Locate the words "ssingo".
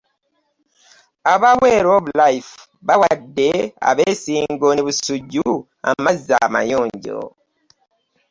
4.17-4.67